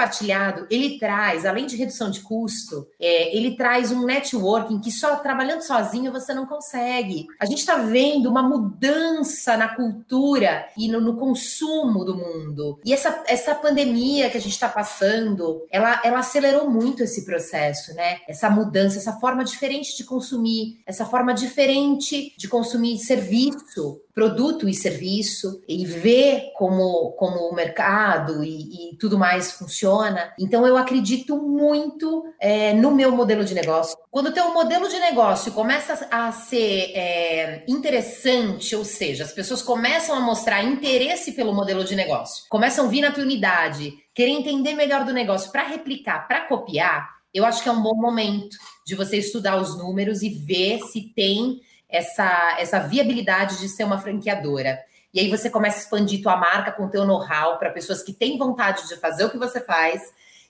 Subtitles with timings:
[0.00, 5.16] compartilhado, ele traz, além de redução de custo, é, ele traz um networking que só
[5.16, 7.26] trabalhando sozinho você não consegue.
[7.38, 12.80] A gente está vendo uma mudança na cultura e no, no, consumo do mundo.
[12.84, 17.94] E essa, essa pandemia que a gente está passando, ela, ela acelerou muito esse processo,
[17.94, 18.20] né?
[18.26, 24.74] Essa mudança, essa forma diferente de consumir, essa forma diferente de consumir serviço produto e
[24.74, 30.32] serviço e ver como, como o mercado e, e tudo mais funciona.
[30.38, 33.96] Então, eu acredito muito é, no meu modelo de negócio.
[34.10, 39.62] Quando o teu modelo de negócio começa a ser é, interessante, ou seja, as pessoas
[39.62, 44.32] começam a mostrar interesse pelo modelo de negócio, começam a vir na tua unidade, querer
[44.32, 48.56] entender melhor do negócio para replicar, para copiar, eu acho que é um bom momento
[48.84, 53.98] de você estudar os números e ver se tem essa, essa viabilidade de ser uma
[53.98, 54.78] franqueadora.
[55.12, 58.38] E aí você começa a expandir tua marca com teu know-how para pessoas que têm
[58.38, 60.02] vontade de fazer o que você faz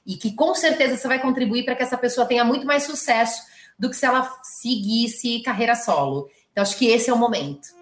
[0.06, 3.42] e que com certeza você vai contribuir para que essa pessoa tenha muito mais sucesso
[3.78, 6.28] do que se ela seguisse carreira solo.
[6.52, 7.79] Então acho que esse é o momento.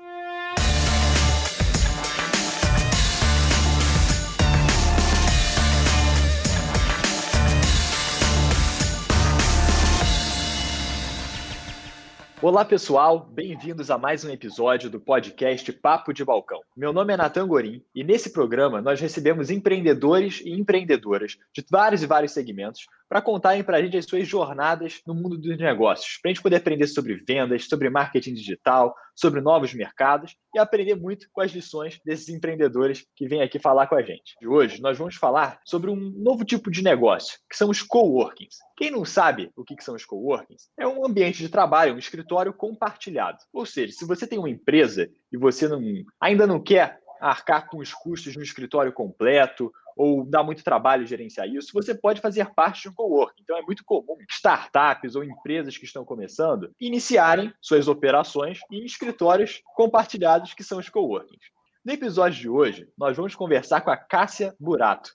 [12.40, 16.60] Olá pessoal, bem-vindos a mais um episódio do podcast Papo de Balcão.
[16.76, 22.00] Meu nome é Natan Gorim e nesse programa nós recebemos empreendedores e empreendedoras de vários
[22.00, 26.18] e vários segmentos para contarem para a gente as suas jornadas no mundo dos negócios,
[26.20, 30.94] para a gente poder aprender sobre vendas, sobre marketing digital, sobre novos mercados e aprender
[30.94, 34.36] muito com as lições desses empreendedores que vêm aqui falar com a gente.
[34.40, 38.58] De hoje nós vamos falar sobre um novo tipo de negócio, que são os coworkings.
[38.76, 42.52] Quem não sabe o que são os coworkings, é um ambiente de trabalho, um escritório
[42.52, 43.38] compartilhado.
[43.52, 45.80] Ou seja, se você tem uma empresa e você não,
[46.20, 51.04] ainda não quer arcar com os custos de um escritório completo ou dá muito trabalho
[51.04, 53.42] gerenciar isso, você pode fazer parte de um coworking.
[53.42, 59.60] Então é muito comum startups ou empresas que estão começando iniciarem suas operações em escritórios
[59.74, 61.50] compartilhados que são os coworkings.
[61.84, 65.10] No episódio de hoje, nós vamos conversar com a Cássia Burato,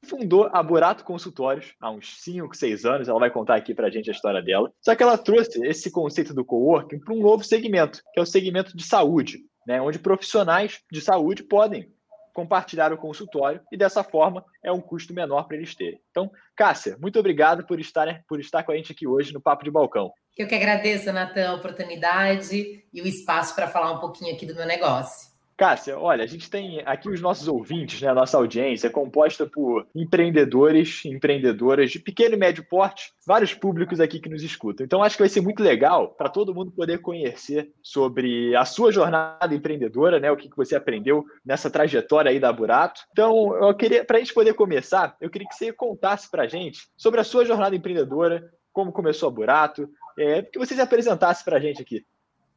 [0.00, 3.08] que fundou a Burato Consultórios há uns 5, 6 anos.
[3.08, 4.72] Ela vai contar aqui para a gente a história dela.
[4.80, 8.26] Só que ela trouxe esse conceito do coworking para um novo segmento, que é o
[8.26, 11.90] segmento de saúde, né, onde profissionais de saúde podem
[12.32, 16.00] compartilhar o consultório e dessa forma é um custo menor para eles terem.
[16.10, 19.64] Então, Cássia, muito obrigado por estar, por estar com a gente aqui hoje no Papo
[19.64, 20.12] de Balcão.
[20.36, 24.54] Eu que agradeço, Natan, a oportunidade e o espaço para falar um pouquinho aqui do
[24.54, 25.29] meu negócio.
[25.60, 29.44] Cássia, olha, a gente tem aqui os nossos ouvintes, né, a nossa audiência é composta
[29.44, 34.86] por empreendedores, empreendedoras de pequeno e médio porte, vários públicos aqui que nos escutam.
[34.86, 38.90] Então, acho que vai ser muito legal para todo mundo poder conhecer sobre a sua
[38.90, 43.02] jornada empreendedora, né, o que você aprendeu nessa trajetória aí da Burato.
[43.12, 46.48] Então, eu queria, para a gente poder começar, eu queria que você contasse para a
[46.48, 51.44] gente sobre a sua jornada empreendedora, como começou a Burato, é, que você se apresentasse
[51.44, 52.02] para a gente aqui.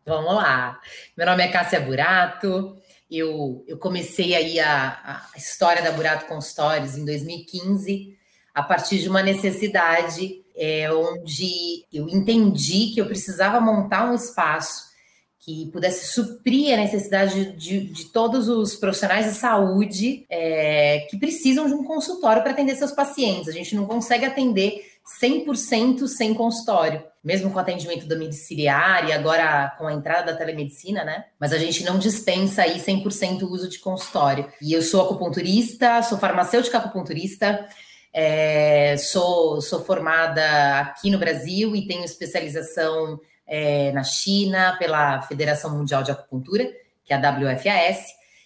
[0.06, 0.81] Vamos lá.
[1.16, 2.78] Meu nome é Cássia Burato.
[3.09, 8.18] Eu, eu comecei aí a, a história da Burato Consultórios em 2015,
[8.53, 14.94] a partir de uma necessidade é, onde eu entendi que eu precisava montar um espaço
[15.40, 21.68] que pudesse suprir a necessidade de, de todos os profissionais de saúde é, que precisam
[21.68, 23.50] de um consultório para atender seus pacientes.
[23.50, 24.86] A gente não consegue atender
[25.22, 31.26] 100% sem consultório, mesmo com atendimento domiciliar e agora com a entrada da telemedicina, né?
[31.40, 34.52] Mas a gente não dispensa aí 100% o uso de consultório.
[34.62, 37.66] E eu sou acupunturista, sou farmacêutica acupunturista,
[38.14, 45.76] é, sou, sou formada aqui no Brasil e tenho especialização é, na China pela Federação
[45.78, 46.70] Mundial de Acupuntura,
[47.06, 48.06] que é a WFAS,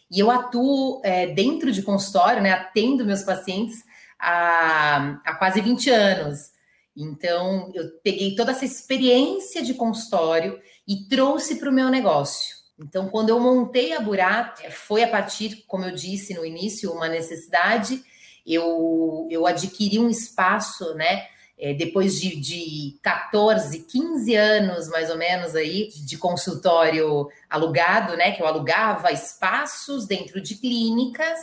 [0.10, 2.52] e eu atuo é, dentro de consultório, né?
[2.52, 3.84] Atendo meus pacientes
[4.20, 6.57] há, há quase 20 anos.
[7.00, 12.58] Então, eu peguei toda essa experiência de consultório e trouxe para o meu negócio.
[12.80, 17.08] Então, quando eu montei a Burato, foi a partir, como eu disse no início, uma
[17.08, 18.04] necessidade.
[18.44, 21.28] Eu, eu adquiri um espaço, né?
[21.60, 28.32] É, depois de, de 14, 15 anos, mais ou menos, aí, de consultório alugado, né?
[28.32, 31.40] Que eu alugava espaços dentro de clínicas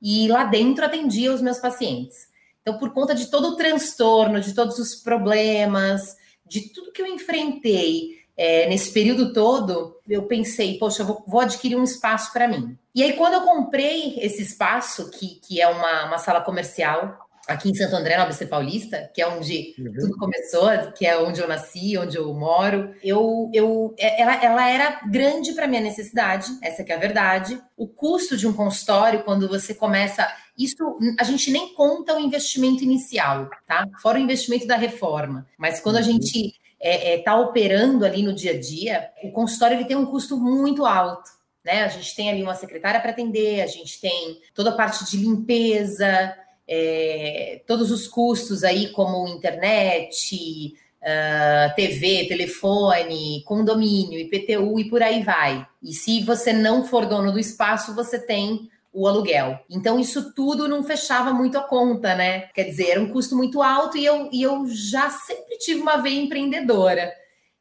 [0.00, 2.34] e lá dentro atendia os meus pacientes.
[2.66, 7.06] Então, por conta de todo o transtorno, de todos os problemas, de tudo que eu
[7.06, 12.48] enfrentei é, nesse período todo, eu pensei, poxa, eu vou, vou adquirir um espaço para
[12.48, 12.76] mim.
[12.92, 17.70] E aí, quando eu comprei esse espaço, que, que é uma, uma sala comercial, aqui
[17.70, 19.92] em Santo André, no ABC Paulista, que é onde uhum.
[19.98, 22.94] tudo começou, que é onde eu nasci, onde eu moro.
[23.02, 27.60] Eu, eu, é, ela, ela era grande para minha necessidade, essa que é a verdade.
[27.76, 30.26] O custo de um consultório, quando você começa
[30.58, 33.86] isso a gente nem conta o investimento inicial, tá?
[34.00, 35.46] Fora o investimento da reforma.
[35.58, 36.04] Mas quando a uhum.
[36.06, 39.96] gente está é, é, tá operando ali no dia a dia, o consultório ele tem
[39.96, 41.30] um custo muito alto.
[41.64, 41.82] Né?
[41.82, 45.16] A gente tem ali uma secretária para atender, a gente tem toda a parte de
[45.16, 46.34] limpeza,
[46.68, 55.22] é, todos os custos aí, como internet, uh, TV, telefone, condomínio, IPTU e por aí
[55.22, 55.66] vai.
[55.82, 59.58] E se você não for dono do espaço, você tem o aluguel.
[59.68, 62.48] Então, isso tudo não fechava muito a conta, né?
[62.54, 65.98] Quer dizer, era um custo muito alto e eu, e eu já sempre tive uma
[65.98, 67.12] veia empreendedora.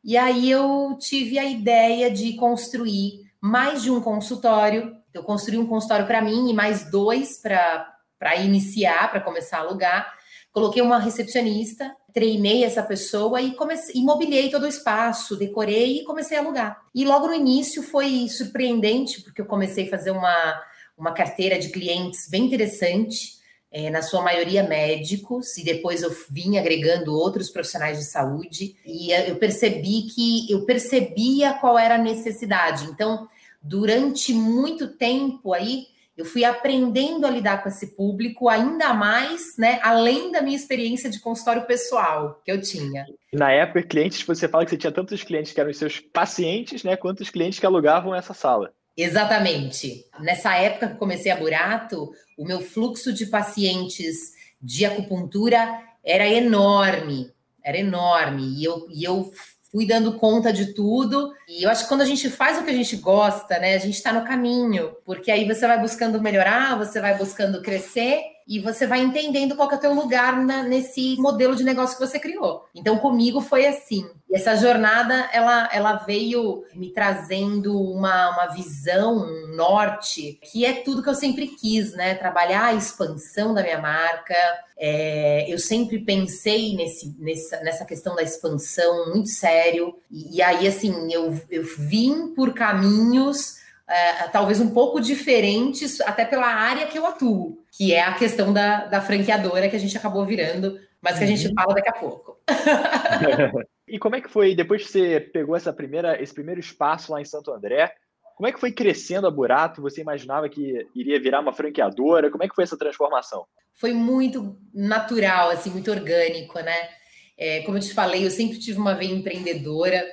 [0.04, 4.96] E aí eu tive a ideia de construir mais de um consultório.
[5.14, 9.62] Eu construí um consultório para mim e mais dois para para iniciar, para começar a
[9.62, 10.14] alugar.
[10.52, 16.38] Coloquei uma recepcionista, treinei essa pessoa e comecei, imobiliei todo o espaço, decorei e comecei
[16.38, 16.82] a alugar.
[16.96, 20.64] E logo no início foi surpreendente, porque eu comecei a fazer uma,
[20.98, 23.36] uma carteira de clientes bem interessante,
[23.70, 29.12] é, na sua maioria médicos, e depois eu vim agregando outros profissionais de saúde, e
[29.12, 32.86] eu percebi que eu percebia qual era a necessidade.
[32.86, 33.28] Então,
[33.62, 39.80] durante muito tempo aí, eu fui aprendendo a lidar com esse público ainda mais, né,
[39.84, 43.06] além da minha experiência de consultório pessoal que eu tinha.
[43.34, 46.84] Na época, clientes, você fala que você tinha tantos clientes que eram os seus pacientes,
[46.84, 48.74] né, quanto os clientes que alugavam essa sala.
[48.96, 50.06] Exatamente.
[50.22, 57.30] Nessa época que comecei a Burato, o meu fluxo de pacientes de acupuntura era enorme,
[57.62, 58.44] era enorme.
[58.58, 59.32] E eu, e eu
[59.76, 61.34] fui dando conta de tudo.
[61.50, 63.78] E eu acho que quando a gente faz o que a gente gosta, né, a
[63.78, 68.60] gente está no caminho, porque aí você vai buscando melhorar, você vai buscando crescer e
[68.60, 72.06] você vai entendendo qual que é o teu lugar na, nesse modelo de negócio que
[72.06, 72.66] você criou.
[72.76, 74.08] Então, comigo foi assim.
[74.30, 80.74] E essa jornada, ela, ela veio me trazendo uma, uma visão, um norte, que é
[80.74, 82.14] tudo que eu sempre quis, né?
[82.14, 84.36] Trabalhar a expansão da minha marca.
[84.78, 89.96] É, eu sempre pensei nesse, nessa, nessa questão da expansão muito sério.
[90.12, 93.56] E, e aí, assim, eu, eu vim por caminhos
[93.88, 98.54] é, talvez um pouco diferentes, até pela área que eu atuo, que é a questão
[98.54, 101.54] da, da franqueadora que a gente acabou virando, mas que a gente uhum.
[101.54, 102.40] fala daqui a pouco.
[103.88, 107.22] e como é que foi, depois que você pegou essa primeira, esse primeiro espaço lá
[107.22, 107.94] em Santo André,
[108.36, 109.82] como é que foi crescendo a Burato?
[109.82, 112.30] Você imaginava que iria virar uma franqueadora?
[112.30, 113.46] Como é que foi essa transformação?
[113.74, 116.90] Foi muito natural, assim, muito orgânico, né?
[117.38, 120.04] É, como eu te falei, eu sempre tive uma veia empreendedora.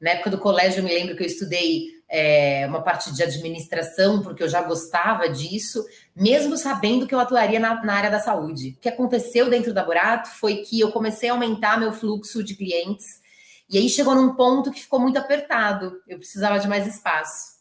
[0.00, 4.20] Na época do colégio, eu me lembro que eu estudei é, uma parte de administração,
[4.20, 8.74] porque eu já gostava disso, mesmo sabendo que eu atuaria na, na, área da saúde.
[8.76, 12.56] O que aconteceu dentro da Borato foi que eu comecei a aumentar meu fluxo de
[12.56, 13.06] clientes,
[13.70, 17.60] e aí chegou num ponto que ficou muito apertado, eu precisava de mais espaço.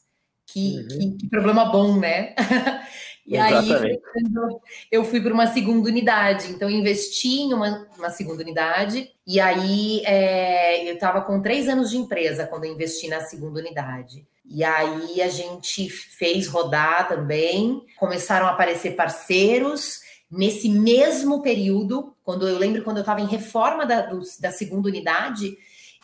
[0.52, 0.88] Que, uhum.
[0.88, 2.34] que, que problema bom, né?
[3.30, 4.02] E Exatamente.
[4.16, 4.60] aí
[4.92, 6.50] eu fui para uma segunda unidade.
[6.50, 9.12] Então, investi em uma, uma segunda unidade.
[9.26, 13.60] E aí é, eu estava com três anos de empresa quando eu investi na segunda
[13.60, 14.26] unidade.
[14.44, 20.02] E aí a gente fez rodar também, começaram a aparecer parceiros.
[20.32, 24.90] Nesse mesmo período, quando eu lembro quando eu estava em reforma da, do, da segunda
[24.90, 25.56] unidade,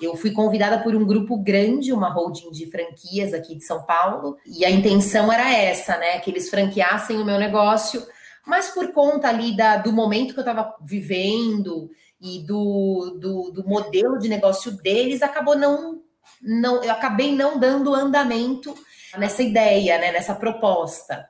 [0.01, 4.38] eu fui convidada por um grupo grande, uma holding de franquias aqui de São Paulo,
[4.45, 6.19] e a intenção era essa, né?
[6.19, 8.06] Que eles franqueassem o meu negócio,
[8.45, 11.89] mas por conta ali da, do momento que eu estava vivendo
[12.19, 16.01] e do, do, do, modelo de negócio deles, acabou não,
[16.41, 16.84] não.
[16.84, 18.75] Eu acabei não dando andamento
[19.17, 20.12] nessa ideia, né?
[20.12, 21.25] Nessa proposta.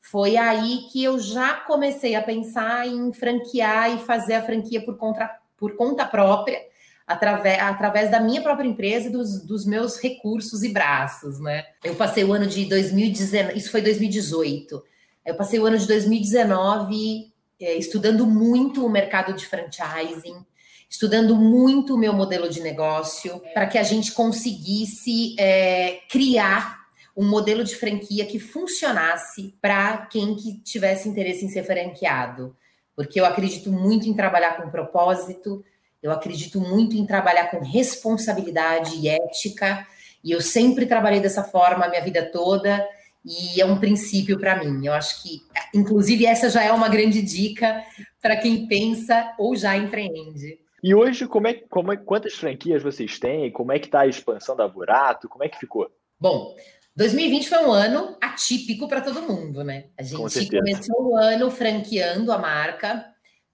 [0.00, 4.96] Foi aí que eu já comecei a pensar em franquear e fazer a franquia por
[4.96, 6.58] conta, por conta própria
[7.06, 11.64] através, através da minha própria empresa e dos, dos meus recursos e braços, né?
[11.84, 14.82] Eu passei o ano de 2019, isso foi 2018.
[15.24, 20.44] Eu passei o ano de 2019 é, estudando muito o mercado de franchising,
[20.90, 26.86] estudando muito o meu modelo de negócio, para que a gente conseguisse é, criar
[27.16, 32.54] um modelo de franquia que funcionasse para quem que tivesse interesse em ser franqueado.
[32.94, 35.64] Porque eu acredito muito em trabalhar com propósito,
[36.06, 39.86] eu acredito muito em trabalhar com responsabilidade e ética,
[40.22, 42.86] e eu sempre trabalhei dessa forma a minha vida toda,
[43.24, 44.86] e é um princípio para mim.
[44.86, 45.42] Eu acho que,
[45.74, 47.82] inclusive, essa já é uma grande dica
[48.22, 50.58] para quem pensa ou já empreende.
[50.82, 53.50] E hoje, como é, como é, quantas franquias vocês têm?
[53.50, 55.28] Como é que está a expansão da Burato?
[55.28, 55.90] Como é que ficou?
[56.20, 56.54] Bom,
[56.94, 59.86] 2020 foi um ano atípico para todo mundo, né?
[59.98, 63.04] A gente começou o ano franqueando a marca,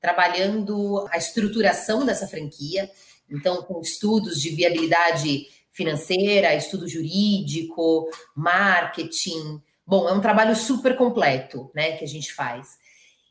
[0.02, 2.90] trabalhando a estruturação dessa franquia,
[3.30, 9.62] então com estudos de viabilidade financeira, estudo jurídico, marketing.
[9.86, 12.82] Bom, é um trabalho super completo, né, que a gente faz.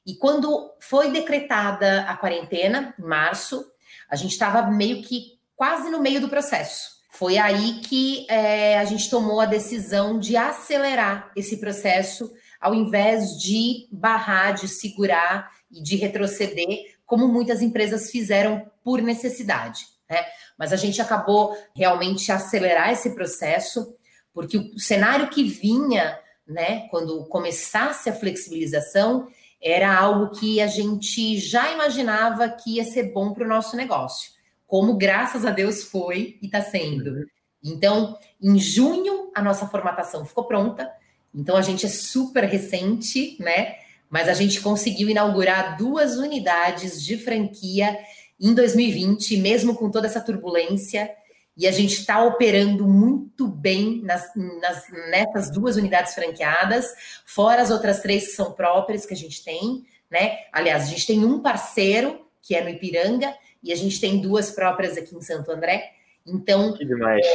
[0.06, 3.64] E quando foi decretada a quarentena, em março,
[4.10, 7.02] a gente estava meio que quase no meio do processo.
[7.12, 13.38] Foi aí que é, a gente tomou a decisão de acelerar esse processo, ao invés
[13.38, 19.86] de barrar, de segurar e de retroceder, como muitas empresas fizeram por necessidade.
[20.10, 20.24] Né?
[20.58, 23.96] Mas a gente acabou realmente acelerar esse processo,
[24.34, 29.28] porque o cenário que vinha, né, quando começasse a flexibilização,
[29.62, 34.32] era algo que a gente já imaginava que ia ser bom para o nosso negócio,
[34.66, 37.12] como graças a Deus foi e está sendo.
[37.12, 37.26] Uhum.
[37.64, 40.92] Então, em junho, a nossa formatação ficou pronta.
[41.34, 43.76] Então, a gente é super recente, né?
[44.12, 47.98] Mas a gente conseguiu inaugurar duas unidades de franquia
[48.38, 51.10] em 2020, mesmo com toda essa turbulência.
[51.56, 56.94] E a gente está operando muito bem nas, nas, nessas duas unidades franqueadas,
[57.26, 60.40] fora as outras três que são próprias que a gente tem, né?
[60.52, 64.52] Aliás, a gente tem um parceiro, que é no Ipiranga, e a gente tem duas
[64.52, 65.92] próprias aqui em Santo André.
[66.26, 67.26] Então, que demais.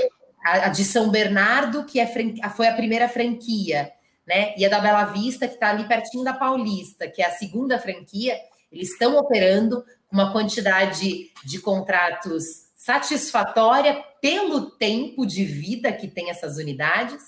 [0.44, 2.06] A, a de São Bernardo, que é
[2.50, 3.92] foi a primeira franquia,
[4.26, 4.54] né?
[4.56, 7.78] E a da Bela Vista, que está ali pertinho da Paulista, que é a segunda
[7.78, 8.36] franquia,
[8.70, 16.56] eles estão operando uma quantidade de contratos satisfatória pelo tempo de vida que tem essas
[16.56, 17.22] unidades.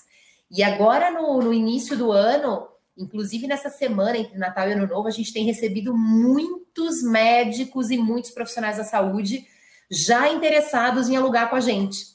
[0.51, 5.07] E agora, no, no início do ano, inclusive nessa semana entre Natal e Ano Novo,
[5.07, 9.45] a gente tem recebido muitos médicos e muitos profissionais da saúde
[9.89, 12.05] já interessados em alugar com a gente,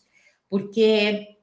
[0.49, 1.34] porque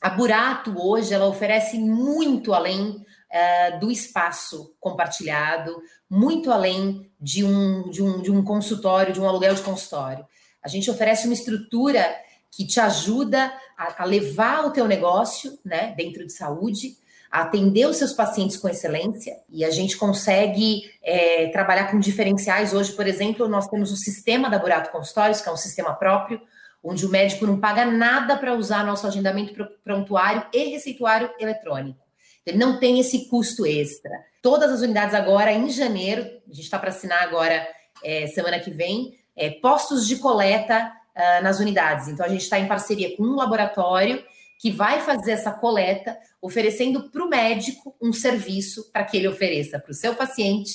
[0.00, 5.76] a Burato hoje ela oferece muito além uh, do espaço compartilhado,
[6.08, 10.24] muito além de um, de, um, de um consultório, de um aluguel de consultório.
[10.62, 12.04] A gente oferece uma estrutura
[12.50, 16.96] que te ajuda a, a levar o teu negócio, né, dentro de saúde,
[17.30, 22.72] a atender os seus pacientes com excelência e a gente consegue é, trabalhar com diferenciais.
[22.72, 26.40] Hoje, por exemplo, nós temos o sistema da Burato Consultórios, que é um sistema próprio,
[26.82, 29.54] onde o médico não paga nada para usar nosso agendamento
[29.84, 31.98] prontuário e receituário eletrônico.
[32.46, 34.10] Ele não tem esse custo extra.
[34.40, 37.66] Todas as unidades agora, em janeiro, a gente está para assinar agora,
[38.02, 42.08] é, semana que vem, é, postos de coleta uh, nas unidades.
[42.08, 44.24] Então, a gente está em parceria com um laboratório
[44.58, 49.78] que vai fazer essa coleta, oferecendo para o médico um serviço para que ele ofereça
[49.78, 50.72] para o seu paciente,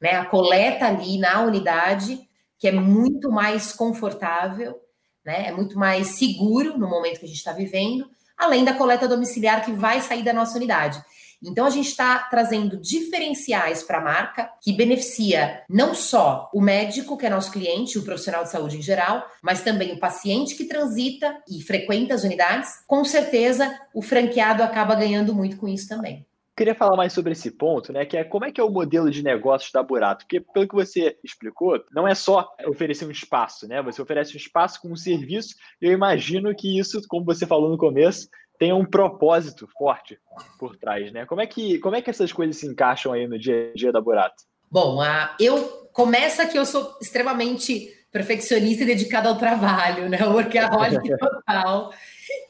[0.00, 2.20] né, a coleta ali na unidade,
[2.58, 4.78] que é muito mais confortável,
[5.24, 9.08] né, é muito mais seguro no momento que a gente está vivendo, além da coleta
[9.08, 11.02] domiciliar que vai sair da nossa unidade.
[11.42, 17.18] Então a gente está trazendo diferenciais para a marca que beneficia não só o médico,
[17.18, 20.64] que é nosso cliente, o profissional de saúde em geral, mas também o paciente que
[20.64, 22.70] transita e frequenta as unidades.
[22.86, 27.50] Com certeza, o franqueado acaba ganhando muito com isso também queria falar mais sobre esse
[27.50, 28.04] ponto, né?
[28.04, 30.24] Que é como é que é o modelo de negócios da Burato?
[30.24, 33.82] Porque, pelo que você explicou, não é só oferecer um espaço, né?
[33.82, 35.54] Você oferece um espaço com um serviço.
[35.80, 40.18] Eu imagino que isso, como você falou no começo, tem um propósito forte
[40.58, 41.26] por trás, né?
[41.26, 43.92] Como é que, como é que essas coisas se encaixam aí no dia a dia
[43.92, 44.44] da Burato?
[44.70, 50.24] Bom, a, eu começa que eu sou extremamente perfeccionista e dedicada ao trabalho, né?
[50.24, 51.92] Workaholic total.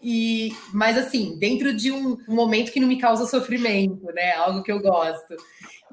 [0.07, 4.33] E, mas assim, dentro de um, um, momento que não me causa sofrimento, né?
[4.35, 5.35] Algo que eu gosto.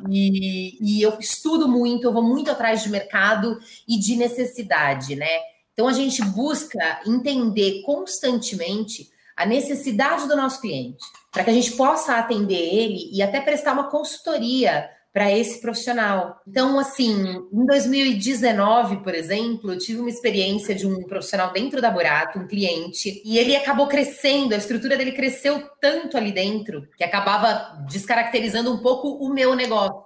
[0.10, 5.30] E, e eu estudo muito, eu vou muito atrás de mercado e de necessidade, né?
[5.74, 11.72] Então a gente busca entender constantemente a necessidade do nosso cliente, para que a gente
[11.72, 16.41] possa atender ele e até prestar uma consultoria para esse profissional.
[16.48, 21.91] Então, assim, em 2019, por exemplo, eu tive uma experiência de um profissional dentro da
[21.91, 27.03] Burato, um cliente, e ele acabou crescendo, a estrutura dele cresceu tanto ali dentro que
[27.03, 30.01] acabava descaracterizando um pouco o meu negócio.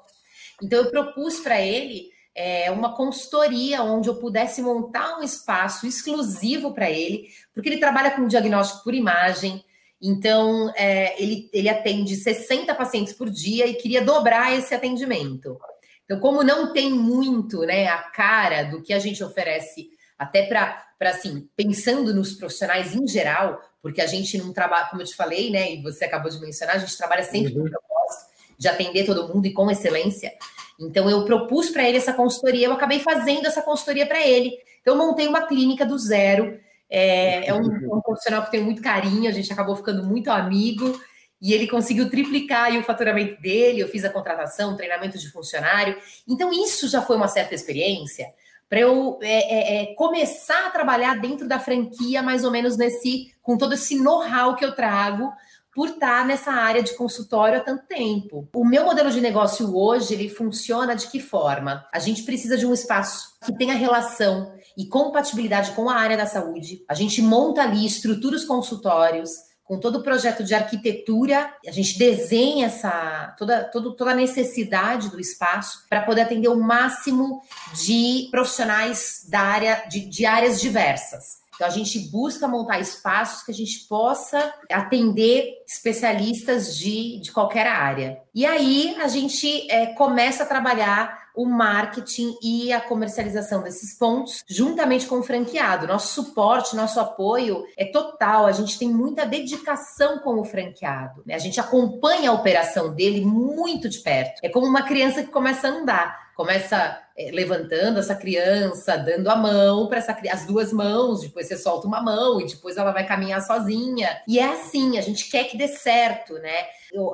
[0.64, 6.74] Então, eu propus para ele é, uma consultoria onde eu pudesse montar um espaço exclusivo
[6.74, 9.64] para ele, porque ele trabalha com diagnóstico por imagem,
[10.02, 15.58] então é, ele, ele atende 60 pacientes por dia e queria dobrar esse atendimento.
[16.06, 20.86] Então, como não tem muito né, a cara do que a gente oferece, até para,
[21.02, 25.50] assim, pensando nos profissionais em geral, porque a gente não trabalha, como eu te falei,
[25.50, 27.62] né, e você acabou de mencionar, a gente trabalha sempre uhum.
[27.62, 30.32] com o propósito de atender todo mundo e com excelência.
[30.80, 34.52] Então, eu propus para ele essa consultoria, eu acabei fazendo essa consultoria para ele.
[34.82, 36.60] Então, eu montei uma clínica do zero.
[36.90, 41.00] É, é um, um, profissional que tem muito carinho, a gente acabou ficando muito amigo.
[41.42, 43.80] e ele conseguiu triplicar o faturamento dele.
[43.80, 45.98] Eu fiz a contratação, treinamento de funcionário.
[46.28, 48.26] Então, isso já foi uma certa experiência
[48.70, 53.34] para eu é, é, é, começar a trabalhar dentro da franquia, mais ou menos nesse,
[53.42, 55.32] com todo esse know-how que eu trago
[55.76, 58.48] por estar nessa área de consultório há tanto tempo.
[58.56, 61.86] O meu modelo de negócio hoje, ele funciona de que forma?
[61.94, 66.26] A gente precisa de um espaço que tenha relação e compatibilidade com a área da
[66.26, 66.84] saúde.
[66.90, 69.30] A gente monta ali, estrutura os consultórios,
[69.66, 75.10] com todo o projeto de arquitetura, a gente desenha essa toda, toda, toda a necessidade
[75.10, 77.42] do espaço para poder atender o máximo
[77.74, 81.44] de profissionais da área de, de áreas diversas.
[81.56, 87.68] Então, a gente busca montar espaços que a gente possa atender especialistas de, de qualquer
[87.68, 88.22] área.
[88.34, 94.44] E aí, a gente é, começa a trabalhar o marketing e a comercialização desses pontos,
[94.48, 95.86] juntamente com o franqueado.
[95.86, 98.46] Nosso suporte, nosso apoio é total.
[98.46, 101.22] A gente tem muita dedicação com o franqueado.
[101.26, 101.36] Né?
[101.36, 104.40] A gente acompanha a operação dele muito de perto.
[104.42, 106.34] É como uma criança que começa a andar.
[106.36, 111.58] Começa é, levantando essa criança, dando a mão para essa as duas mãos, depois você
[111.58, 114.22] solta uma mão e depois ela vai caminhar sozinha.
[114.28, 116.66] E é assim, a gente quer que dê certo, né?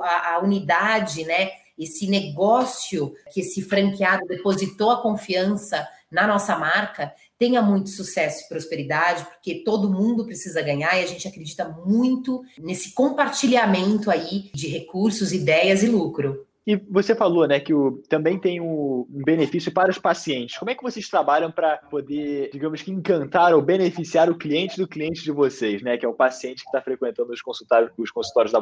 [0.01, 1.51] A, a unidade, né?
[1.77, 8.49] esse negócio que esse franqueado depositou a confiança na nossa marca tenha muito sucesso e
[8.49, 14.67] prosperidade, porque todo mundo precisa ganhar e a gente acredita muito nesse compartilhamento aí de
[14.67, 16.45] recursos, ideias e lucro.
[16.65, 20.57] E você falou, né, que o, também tem um, benefício para os pacientes.
[20.57, 24.87] Como é que vocês trabalham para poder, digamos que, encantar ou beneficiar o cliente do
[24.87, 28.53] cliente de vocês, né, que é o paciente que está frequentando os consultórios, os consultórios
[28.53, 28.61] da?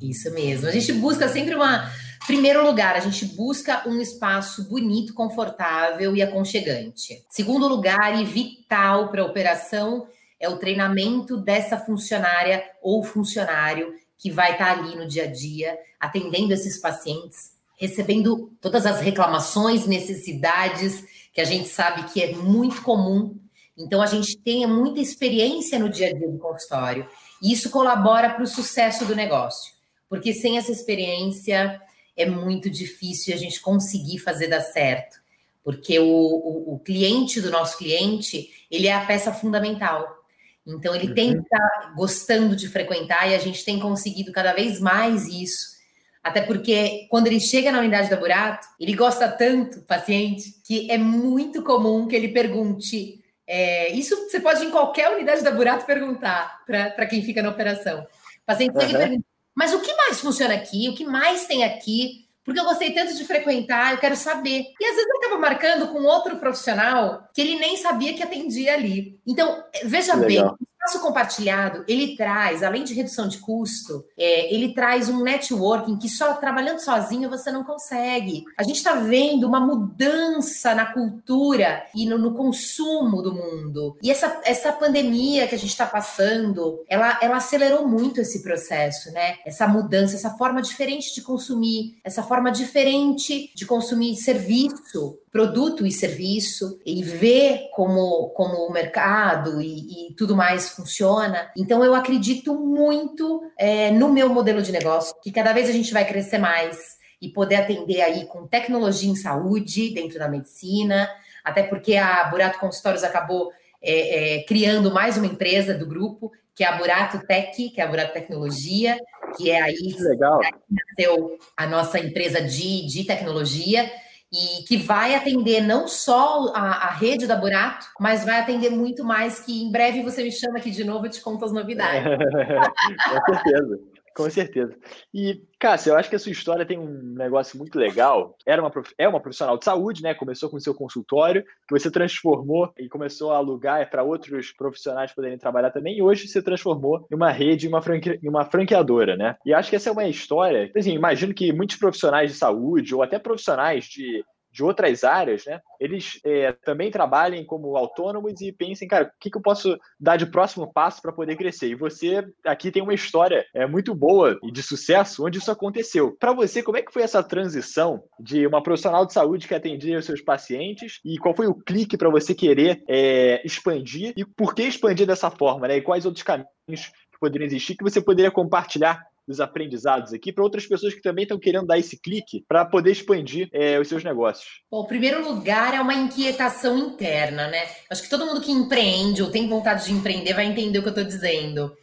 [0.00, 0.68] Isso mesmo.
[0.68, 1.90] A gente busca sempre uma,
[2.24, 7.24] primeiro lugar, a gente busca um espaço bonito, confortável e aconchegante.
[7.28, 10.06] Segundo lugar, e vital para a operação
[10.38, 15.78] é o treinamento dessa funcionária ou funcionário que vai estar ali no dia a dia,
[15.98, 22.82] atendendo esses pacientes, recebendo todas as reclamações, necessidades, que a gente sabe que é muito
[22.82, 23.36] comum.
[23.76, 27.08] Então, a gente tem muita experiência no dia a dia do consultório,
[27.42, 29.74] e isso colabora para o sucesso do negócio,
[30.08, 31.80] porque sem essa experiência
[32.16, 35.18] é muito difícil a gente conseguir fazer dar certo,
[35.64, 40.23] porque o, o, o cliente do nosso cliente, ele é a peça fundamental.
[40.66, 41.14] Então, ele uhum.
[41.14, 45.74] tem que estar gostando de frequentar e a gente tem conseguido cada vez mais isso.
[46.22, 50.96] Até porque quando ele chega na unidade da Burato, ele gosta tanto, paciente, que é
[50.96, 53.22] muito comum que ele pergunte.
[53.46, 58.00] É, isso você pode em qualquer unidade da Burato perguntar para quem fica na operação.
[58.00, 58.78] O paciente uhum.
[58.78, 60.88] pergunta: mas o que mais funciona aqui?
[60.88, 62.23] O que mais tem aqui?
[62.44, 64.64] Porque eu gostei tanto de frequentar, eu quero saber.
[64.78, 68.74] E às vezes eu acaba marcando com outro profissional que ele nem sabia que atendia
[68.74, 69.18] ali.
[69.26, 70.44] Então, veja bem,
[70.84, 76.08] espaço compartilhado, ele traz, além de redução de custo, é, ele traz um networking que
[76.08, 78.44] só trabalhando sozinho você não consegue.
[78.58, 83.96] A gente está vendo uma mudança na cultura e no, no, consumo do mundo.
[84.02, 89.10] E essa, essa pandemia que a gente está passando, ela, ela acelerou muito esse processo,
[89.12, 89.36] né?
[89.46, 95.90] Essa mudança, essa forma diferente de consumir, essa forma diferente de consumir serviço, produto e
[95.90, 101.50] serviço e ver como, como o mercado e, e tudo mais funciona.
[101.56, 105.92] Então, eu acredito muito é, no meu modelo de negócio, que cada vez a gente
[105.92, 106.78] vai crescer mais
[107.20, 111.10] e poder atender aí com tecnologia em saúde dentro da medicina,
[111.42, 113.50] até porque a Burato Consultórios acabou
[113.82, 117.82] é, é, criando mais uma empresa do grupo, que é a Burato Tech, que é
[117.82, 118.96] a Burato Tecnologia,
[119.36, 120.38] que é aí que legal.
[120.70, 123.90] nasceu a nossa empresa de, de tecnologia
[124.34, 129.04] e que vai atender não só a, a, rede da Burato, mas vai atender muito
[129.04, 132.02] mais, que em breve você me chama aqui de novo e te conto as novidades.
[133.24, 133.80] Com certeza.
[134.16, 134.76] Com certeza.
[135.12, 138.36] E, Cássia, eu acho que a sua história tem um negócio muito legal.
[138.46, 140.14] Era uma, é uma profissional de saúde, né?
[140.14, 145.12] Começou com o seu consultório, que você transformou e começou a alugar para outros profissionais
[145.12, 149.16] poderem trabalhar também, e hoje se transformou em uma rede, em uma, franque, uma franqueadora,
[149.16, 149.36] né?
[149.44, 150.70] E acho que essa é uma história.
[150.76, 155.60] Assim, imagino que muitos profissionais de saúde, ou até profissionais de de outras áreas, né,
[155.80, 160.16] eles é, também trabalhem como autônomos e pensem, cara, o que, que eu posso dar
[160.16, 161.66] de próximo passo para poder crescer?
[161.66, 166.16] E você aqui tem uma história é, muito boa e de sucesso onde isso aconteceu.
[166.20, 169.98] Para você, como é que foi essa transição de uma profissional de saúde que atendia
[169.98, 174.54] os seus pacientes e qual foi o clique para você querer é, expandir e por
[174.54, 175.78] que expandir dessa forma, né?
[175.78, 180.44] E quais outros caminhos que poderiam existir que você poderia compartilhar dos aprendizados aqui para
[180.44, 184.04] outras pessoas que também estão querendo dar esse clique para poder expandir é, os seus
[184.04, 184.62] negócios?
[184.70, 187.66] Bom, o primeiro lugar é uma inquietação interna, né?
[187.90, 190.88] Acho que todo mundo que empreende ou tem vontade de empreender vai entender o que
[190.88, 191.74] eu estou dizendo.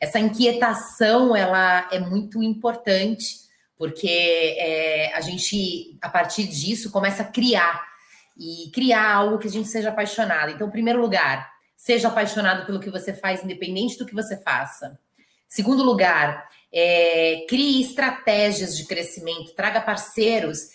[0.00, 7.26] essa inquietação ela é muito importante, porque é, a gente, a partir disso, começa a
[7.26, 7.86] criar
[8.36, 10.52] e criar algo que a gente seja apaixonado.
[10.52, 14.98] Então, em primeiro lugar, seja apaixonado pelo que você faz, independente do que você faça.
[15.48, 20.68] Segundo lugar, é, crie estratégias de crescimento, traga parceiros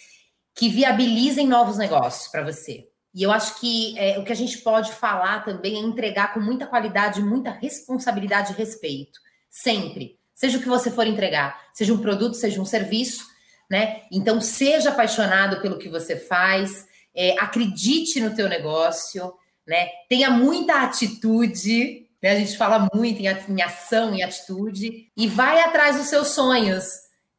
[0.55, 2.87] que viabilizem novos negócios para você.
[3.13, 6.39] E eu acho que é, o que a gente pode falar também é entregar com
[6.39, 9.19] muita qualidade, muita responsabilidade e respeito.
[9.49, 10.17] Sempre.
[10.33, 13.23] Seja o que você for entregar, seja um produto, seja um serviço,
[13.69, 14.01] né?
[14.11, 19.31] Então, seja apaixonado pelo que você faz, é, acredite no teu negócio,
[19.65, 19.89] né?
[20.09, 22.31] Tenha muita atitude, né?
[22.31, 26.85] A gente fala muito em, em ação, em atitude, e vai atrás dos seus sonhos.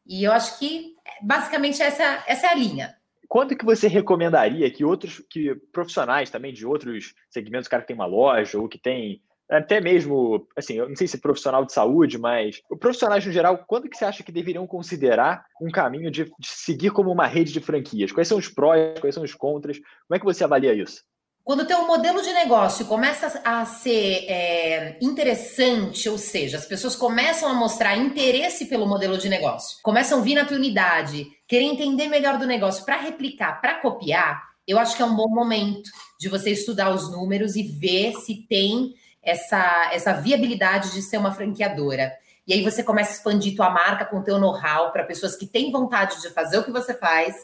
[0.06, 2.94] E eu acho que basicamente essa, essa é a linha.
[3.26, 7.96] Quanto que você recomendaria que outros que profissionais também de outros segmentos, cara que tem
[7.96, 12.16] uma loja ou que tem até mesmo, assim, eu não sei se profissional de saúde,
[12.16, 16.48] mas profissionais no geral, quando que você acha que deveriam considerar um caminho de, de,
[16.48, 18.10] seguir como uma rede de franquias?
[18.10, 19.78] Quais são os prós, quais são os contras?
[19.78, 21.02] Como é que você avalia isso?
[21.44, 26.96] Quando o teu modelo de negócio começa a ser é, interessante, ou seja, as pessoas
[26.96, 31.64] começam a mostrar interesse pelo modelo de negócio, começam a vir na tua unidade, querer
[31.64, 35.90] entender melhor do negócio para replicar, para copiar, eu acho que é um bom momento
[36.18, 41.34] de você estudar os números e ver se tem essa, essa viabilidade de ser uma
[41.34, 42.10] franqueadora.
[42.46, 45.70] E aí você começa a expandir tua marca com teu know-how para pessoas que têm
[45.70, 47.34] vontade de fazer o que você faz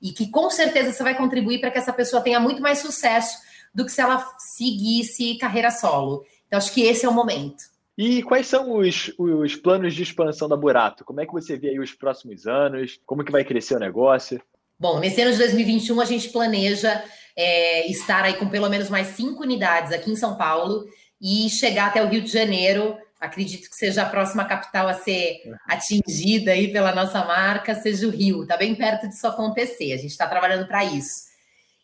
[0.00, 3.45] e que com certeza você vai contribuir para que essa pessoa tenha muito mais sucesso
[3.76, 6.24] do que se ela seguisse carreira solo.
[6.46, 7.62] Então, acho que esse é o momento.
[7.98, 11.04] E quais são os, os planos de expansão da Burato?
[11.04, 12.98] Como é que você vê aí os próximos anos?
[13.04, 14.40] Como que vai crescer o negócio?
[14.78, 17.04] Bom, nesse ano de 2021 a gente planeja
[17.36, 20.86] é, estar aí com pelo menos mais cinco unidades aqui em São Paulo
[21.20, 25.42] e chegar até o Rio de Janeiro acredito que seja a próxima capital a ser
[25.66, 28.42] atingida aí pela nossa marca, seja o Rio.
[28.42, 29.92] Está bem perto disso acontecer.
[29.92, 31.26] A gente está trabalhando para isso.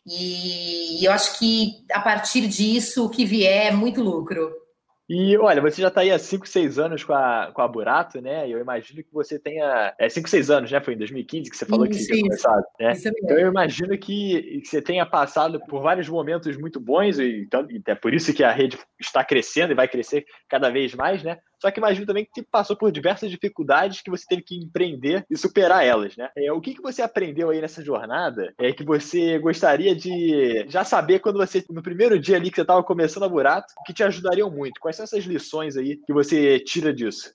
[0.05, 4.63] E eu acho que a partir disso, o que vier é muito lucro.
[5.09, 8.21] E olha, você já está aí há 5, 6 anos com a, com a Burato,
[8.21, 8.47] né?
[8.47, 9.93] E eu imagino que você tenha.
[9.99, 10.79] É 5, 6 anos, né?
[10.79, 12.63] Foi em 2015 que você falou isso, que você tinha começado.
[12.79, 12.93] Né?
[13.21, 17.67] Então eu imagino que, que, você tenha passado por vários momentos muito bons, e, então,
[17.69, 21.21] e é por isso que a rede está crescendo e vai crescer cada vez mais,
[21.21, 21.37] né?
[21.63, 25.37] Só que imagino também que passou por diversas dificuldades que você teve que empreender e
[25.37, 26.29] superar elas, né?
[26.35, 30.83] É, o que, que você aprendeu aí nessa jornada é que você gostaria de já
[30.83, 34.03] saber quando você, no primeiro dia ali que você estava começando a Burato, que te
[34.03, 34.77] ajudariam muito?
[34.81, 37.33] Quais são essas lições aí que você tira disso?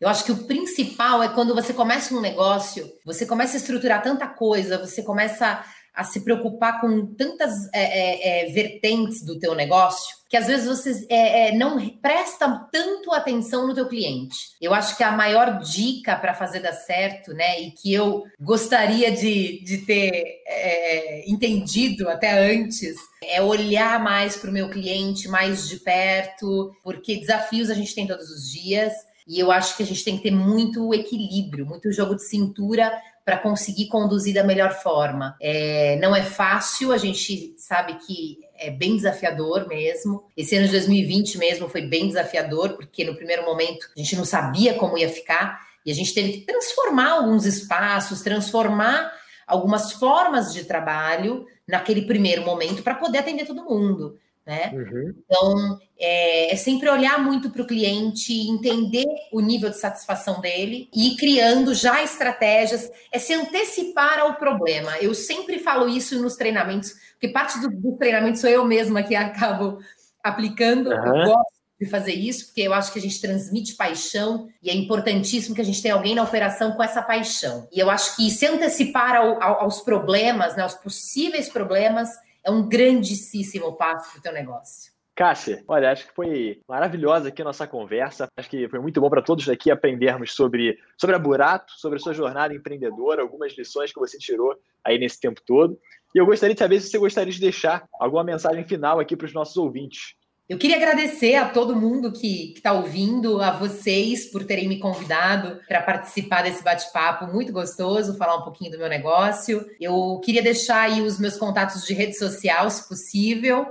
[0.00, 4.02] Eu acho que o principal é quando você começa um negócio, você começa a estruturar
[4.02, 9.54] tanta coisa, você começa a se preocupar com tantas é, é, é, vertentes do teu
[9.54, 14.34] negócio que às vezes você é, é, não presta tanto atenção no teu cliente.
[14.58, 19.12] Eu acho que a maior dica para fazer dar certo, né, e que eu gostaria
[19.12, 25.68] de, de ter é, entendido até antes, é olhar mais para o meu cliente mais
[25.68, 28.94] de perto, porque desafios a gente tem todos os dias.
[29.28, 32.90] E eu acho que a gente tem que ter muito equilíbrio, muito jogo de cintura
[33.24, 35.36] para conseguir conduzir da melhor forma.
[35.40, 40.24] É, não é fácil, a gente sabe que é bem desafiador mesmo.
[40.36, 44.24] Esse ano de 2020 mesmo foi bem desafiador, porque no primeiro momento a gente não
[44.24, 49.12] sabia como ia ficar e a gente teve que transformar alguns espaços, transformar
[49.46, 54.72] algumas formas de trabalho naquele primeiro momento para poder atender todo mundo né?
[54.74, 55.14] Uhum.
[55.24, 60.88] Então, é, é, sempre olhar muito para o cliente, entender o nível de satisfação dele
[60.94, 64.98] e ir criando já estratégias, é se antecipar ao problema.
[64.98, 69.14] Eu sempre falo isso nos treinamentos, porque parte do, do treinamento sou eu mesma que
[69.16, 69.78] acabo
[70.22, 70.90] aplicando.
[70.90, 71.22] Uhum.
[71.22, 74.74] Eu gosto de fazer isso, porque eu acho que a gente transmite paixão e é
[74.74, 77.68] importantíssimo que a gente tenha alguém na operação com essa paixão.
[77.72, 82.08] E eu acho que se antecipar ao, ao, aos problemas, né, aos possíveis problemas,
[82.44, 84.92] é um grandíssimo passo para o teu negócio.
[85.14, 88.26] Cássia, olha, acho que foi maravilhosa aqui a nossa conversa.
[88.34, 92.00] Acho que foi muito bom para todos daqui aprendermos sobre, sobre a Burato, sobre a
[92.00, 95.78] sua jornada empreendedora, algumas lições que você tirou aí nesse tempo todo.
[96.14, 99.26] E eu gostaria de saber se você gostaria de deixar alguma mensagem final aqui para
[99.26, 100.14] os nossos ouvintes.
[100.48, 105.60] Eu queria agradecer a todo mundo que está ouvindo, a vocês por terem me convidado
[105.68, 109.64] para participar desse bate-papo muito gostoso, falar um pouquinho do meu negócio.
[109.80, 113.70] Eu queria deixar aí os meus contatos de rede social, se possível,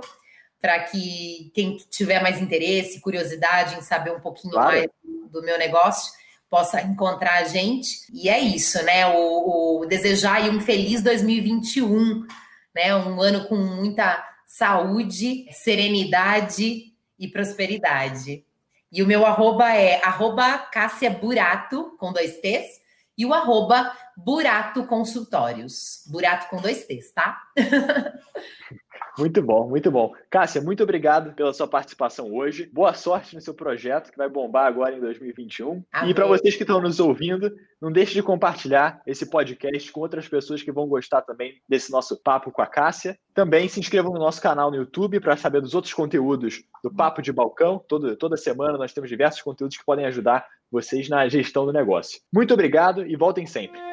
[0.60, 4.70] para que quem tiver mais interesse, curiosidade em saber um pouquinho claro.
[4.70, 4.88] mais
[5.30, 6.10] do meu negócio,
[6.48, 7.98] possa encontrar a gente.
[8.12, 9.06] E é isso, né?
[9.06, 12.26] O, o desejar aí um feliz 2021,
[12.74, 12.96] né?
[12.96, 18.44] Um ano com muita saúde, serenidade e prosperidade.
[18.92, 22.81] E o meu arroba é arroba Cássia Burato, com dois T's,
[23.16, 26.04] e o arroba Burato Consultórios.
[26.10, 27.40] Burato com dois T's, tá?
[29.18, 30.14] Muito bom, muito bom.
[30.30, 32.70] Cássia, muito obrigado pela sua participação hoje.
[32.72, 35.84] Boa sorte no seu projeto, que vai bombar agora em 2021.
[35.92, 36.10] Amém.
[36.10, 40.26] E para vocês que estão nos ouvindo, não deixe de compartilhar esse podcast com outras
[40.26, 43.18] pessoas que vão gostar também desse nosso papo com a Cássia.
[43.34, 47.20] Também se inscrevam no nosso canal no YouTube para saber dos outros conteúdos do Papo
[47.20, 47.84] de Balcão.
[47.86, 52.18] Todo, toda semana nós temos diversos conteúdos que podem ajudar vocês na gestão do negócio.
[52.32, 53.91] Muito obrigado e voltem sempre.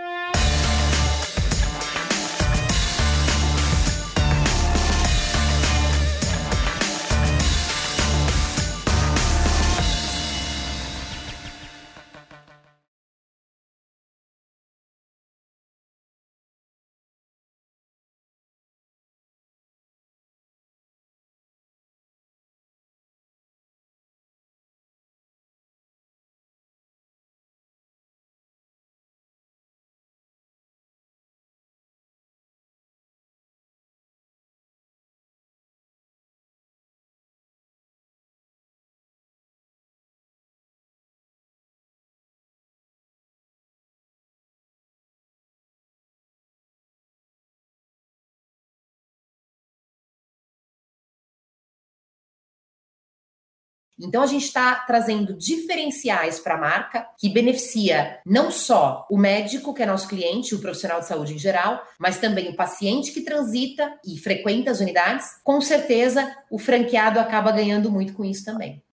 [53.99, 59.73] Então a gente está trazendo diferenciais para a marca que beneficia não só o médico,
[59.73, 63.21] que é nosso cliente, o profissional de saúde em geral, mas também o paciente que
[63.21, 65.27] transita e frequenta as unidades.
[65.43, 68.81] Com certeza, o franqueado acaba ganhando muito com isso também.